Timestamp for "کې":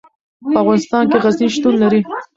1.09-1.17